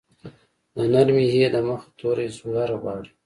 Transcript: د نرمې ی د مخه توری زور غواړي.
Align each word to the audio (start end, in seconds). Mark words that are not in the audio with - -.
د 0.75 0.77
نرمې 0.93 1.25
ی 1.43 1.47
د 1.55 1.57
مخه 1.67 1.89
توری 1.99 2.27
زور 2.37 2.69
غواړي. 2.81 3.11